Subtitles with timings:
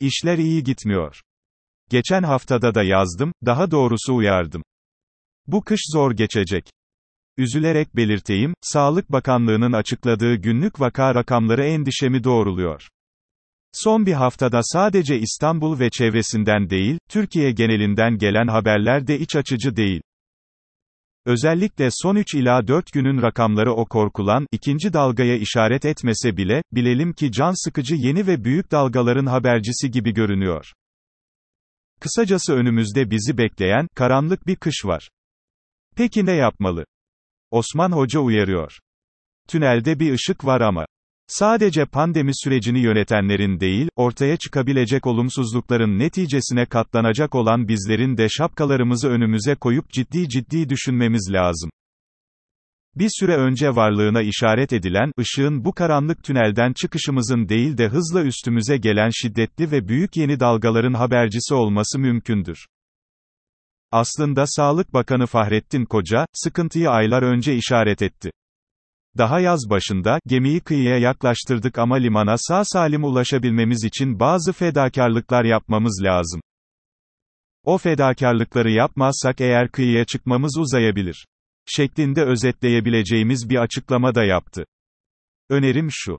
[0.00, 1.20] İşler iyi gitmiyor.
[1.90, 4.62] Geçen haftada da yazdım, daha doğrusu uyardım.
[5.46, 6.70] Bu kış zor geçecek.
[7.36, 12.88] Üzülerek belirteyim, Sağlık Bakanlığı'nın açıkladığı günlük vaka rakamları endişemi doğruluyor.
[13.72, 19.76] Son bir haftada sadece İstanbul ve çevresinden değil, Türkiye genelinden gelen haberler de iç açıcı
[19.76, 20.02] değil.
[21.26, 27.12] Özellikle son 3 ila 4 günün rakamları o korkulan, ikinci dalgaya işaret etmese bile, bilelim
[27.12, 30.72] ki can sıkıcı yeni ve büyük dalgaların habercisi gibi görünüyor.
[32.00, 35.08] Kısacası önümüzde bizi bekleyen, karanlık bir kış var.
[35.96, 36.84] Peki ne yapmalı?
[37.50, 38.78] Osman Hoca uyarıyor.
[39.48, 40.86] Tünelde bir ışık var ama.
[41.26, 49.54] Sadece pandemi sürecini yönetenlerin değil, ortaya çıkabilecek olumsuzlukların neticesine katlanacak olan bizlerin de şapkalarımızı önümüze
[49.54, 51.70] koyup ciddi ciddi düşünmemiz lazım.
[52.96, 58.76] Bir süre önce varlığına işaret edilen, ışığın bu karanlık tünelden çıkışımızın değil de hızla üstümüze
[58.76, 62.66] gelen şiddetli ve büyük yeni dalgaların habercisi olması mümkündür.
[63.92, 68.30] Aslında Sağlık Bakanı Fahrettin Koca, sıkıntıyı aylar önce işaret etti.
[69.18, 76.00] Daha yaz başında, gemiyi kıyıya yaklaştırdık ama limana sağ salim ulaşabilmemiz için bazı fedakarlıklar yapmamız
[76.02, 76.40] lazım.
[77.64, 81.26] O fedakarlıkları yapmazsak eğer kıyıya çıkmamız uzayabilir.
[81.66, 84.64] Şeklinde özetleyebileceğimiz bir açıklama da yaptı.
[85.48, 86.18] Önerim şu.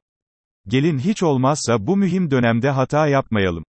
[0.67, 3.63] Gelin hiç olmazsa bu mühim dönemde hata yapmayalım.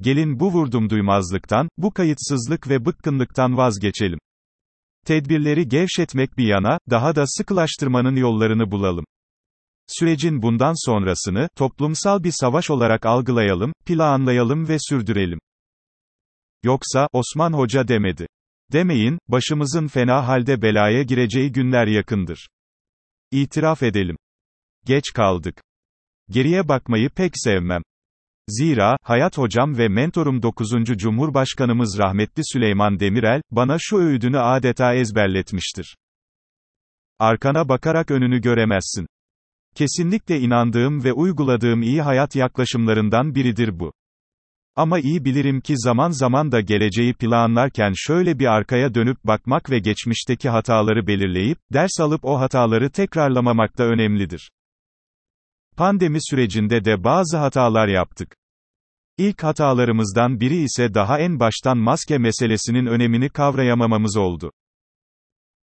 [0.00, 4.18] Gelin bu vurdum duymazlıktan, bu kayıtsızlık ve bıkkınlıktan vazgeçelim.
[5.06, 9.04] Tedbirleri gevşetmek bir yana, daha da sıkılaştırmanın yollarını bulalım.
[9.86, 15.38] Sürecin bundan sonrasını, toplumsal bir savaş olarak algılayalım, planlayalım ve sürdürelim.
[16.62, 18.26] Yoksa, Osman Hoca demedi.
[18.72, 22.48] Demeyin, başımızın fena halde belaya gireceği günler yakındır.
[23.30, 24.16] İtiraf edelim.
[24.84, 25.62] Geç kaldık.
[26.30, 27.82] Geriye bakmayı pek sevmem.
[28.48, 30.70] Zira, hayat hocam ve mentorum 9.
[30.84, 35.96] Cumhurbaşkanımız rahmetli Süleyman Demirel, bana şu öğüdünü adeta ezberletmiştir.
[37.18, 39.06] Arkana bakarak önünü göremezsin.
[39.74, 43.92] Kesinlikle inandığım ve uyguladığım iyi hayat yaklaşımlarından biridir bu.
[44.76, 49.78] Ama iyi bilirim ki zaman zaman da geleceği planlarken şöyle bir arkaya dönüp bakmak ve
[49.78, 54.50] geçmişteki hataları belirleyip, ders alıp o hataları tekrarlamamak da önemlidir.
[55.76, 58.36] Pandemi sürecinde de bazı hatalar yaptık.
[59.18, 64.52] İlk hatalarımızdan biri ise daha en baştan maske meselesinin önemini kavrayamamamız oldu.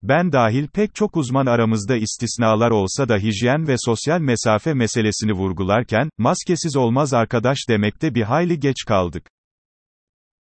[0.01, 6.09] Ben dahil pek çok uzman aramızda istisnalar olsa da hijyen ve sosyal mesafe meselesini vurgularken,
[6.17, 9.29] maskesiz olmaz arkadaş demekte bir hayli geç kaldık.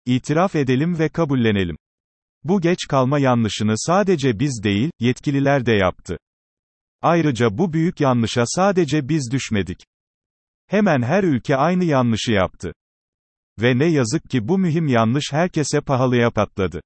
[0.06, 1.78] İtiraf edelim ve kabullenelim.
[2.44, 6.18] Bu geç kalma yanlışını sadece biz değil, yetkililer de yaptı.
[7.02, 9.80] Ayrıca bu büyük yanlışa sadece biz düşmedik.
[10.68, 12.74] Hemen her ülke aynı yanlışı yaptı.
[13.62, 16.82] Ve ne yazık ki bu mühim yanlış herkese pahalıya patladı.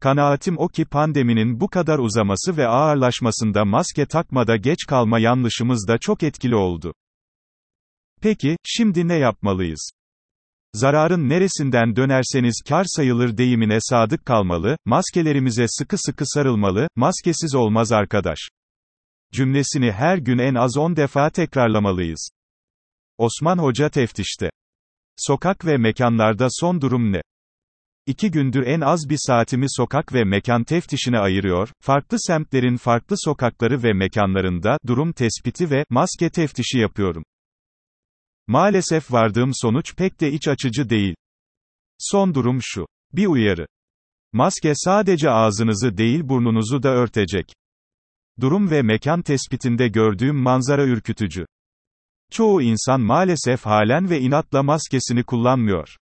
[0.00, 5.98] Kanaatim o ki pandeminin bu kadar uzaması ve ağırlaşmasında maske takmada geç kalma yanlışımız da
[5.98, 6.94] çok etkili oldu.
[8.22, 9.90] Peki, şimdi ne yapmalıyız?
[10.74, 18.38] Zararın neresinden dönerseniz kar sayılır deyimine sadık kalmalı, maskelerimize sıkı sıkı sarılmalı, maskesiz olmaz arkadaş.
[19.32, 22.30] Cümlesini her gün en az 10 defa tekrarlamalıyız.
[23.18, 24.50] Osman Hoca teftişte.
[25.26, 27.22] Sokak ve mekanlarda son durum ne?
[28.06, 33.82] İki gündür en az bir saatimi sokak ve mekan teftişine ayırıyor, farklı semtlerin farklı sokakları
[33.82, 37.24] ve mekanlarında, durum tespiti ve, maske teftişi yapıyorum.
[38.46, 41.14] Maalesef vardığım sonuç pek de iç açıcı değil.
[41.98, 42.86] Son durum şu.
[43.12, 43.66] Bir uyarı.
[44.32, 47.46] Maske sadece ağzınızı değil burnunuzu da örtecek.
[48.40, 51.46] Durum ve mekan tespitinde gördüğüm manzara ürkütücü.
[52.30, 55.96] Çoğu insan maalesef halen ve inatla maskesini kullanmıyor.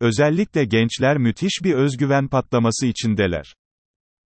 [0.00, 3.54] Özellikle gençler müthiş bir özgüven patlaması içindeler.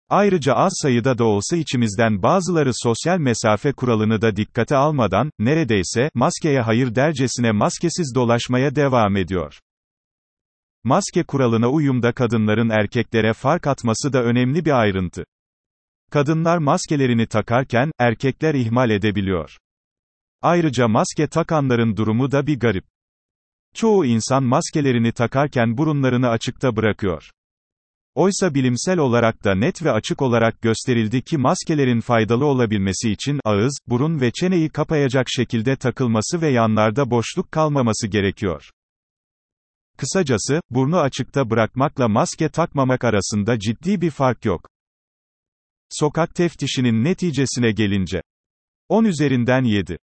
[0.10, 6.62] Ayrıca az sayıda da olsa içimizden bazıları sosyal mesafe kuralını da dikkate almadan, neredeyse, maskeye
[6.62, 9.60] hayır dercesine maskesiz dolaşmaya devam ediyor.
[10.84, 15.24] Maske kuralına uyumda kadınların erkeklere fark atması da önemli bir ayrıntı.
[16.12, 19.58] Kadınlar maskelerini takarken, erkekler ihmal edebiliyor.
[20.42, 22.86] Ayrıca maske takanların durumu da bir garip.
[23.76, 27.30] Çoğu insan maskelerini takarken burunlarını açıkta bırakıyor.
[28.16, 33.80] Oysa bilimsel olarak da net ve açık olarak gösterildi ki maskelerin faydalı olabilmesi için ağız,
[33.88, 38.70] burun ve çeneyi kapayacak şekilde takılması ve yanlarda boşluk kalmaması gerekiyor.
[39.98, 44.70] Kısacası, burnu açıkta bırakmakla maske takmamak arasında ciddi bir fark yok.
[45.90, 48.22] Sokak teftişinin neticesine gelince.
[48.90, 49.98] 10 üzerinden 7.